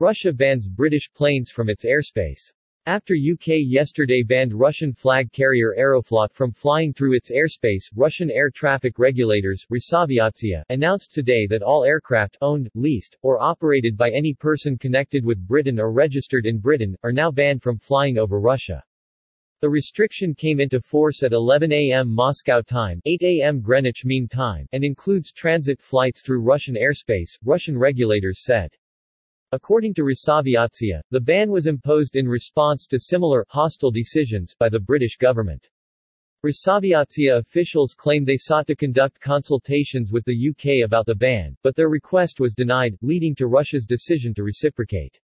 [0.00, 2.52] Russia bans British planes from its airspace.
[2.86, 8.50] After UK yesterday banned Russian flag carrier Aeroflot from flying through its airspace, Russian air
[8.50, 14.76] traffic regulators Rosaviatsia, announced today that all aircraft, owned, leased, or operated by any person
[14.76, 18.82] connected with Britain or registered in Britain, are now banned from flying over Russia.
[19.60, 22.12] The restriction came into force at 11 a.m.
[22.12, 23.60] Moscow time 8 a.m.
[23.60, 28.70] Greenwich Mean Time and includes transit flights through Russian airspace, Russian regulators said.
[29.54, 34.80] According to Rosaviatsia, the ban was imposed in response to similar, hostile decisions by the
[34.80, 35.70] British government.
[36.44, 41.76] Rosaviatsia officials claim they sought to conduct consultations with the UK about the ban, but
[41.76, 45.20] their request was denied, leading to Russia's decision to reciprocate.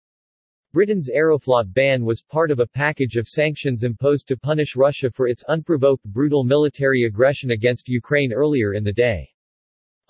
[0.72, 5.26] Britain's Aeroflot ban was part of a package of sanctions imposed to punish Russia for
[5.26, 9.28] its unprovoked brutal military aggression against Ukraine earlier in the day.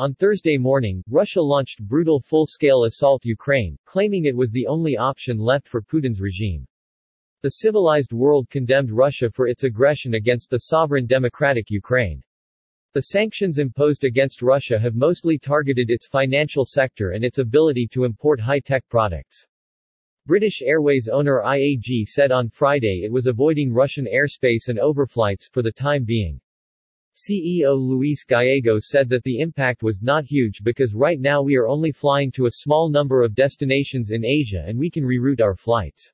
[0.01, 5.37] On Thursday morning, Russia launched brutal full-scale assault Ukraine, claiming it was the only option
[5.37, 6.67] left for Putin's regime.
[7.43, 12.23] The civilized world condemned Russia for its aggression against the sovereign democratic Ukraine.
[12.95, 18.05] The sanctions imposed against Russia have mostly targeted its financial sector and its ability to
[18.05, 19.47] import high-tech products.
[20.25, 25.61] British Airways owner IAG said on Friday it was avoiding Russian airspace and overflights for
[25.61, 26.41] the time being.
[27.21, 31.69] CEO Luis Gallego said that the impact was not huge because right now we are
[31.69, 35.55] only flying to a small number of destinations in Asia and we can reroute our
[35.55, 36.13] flights.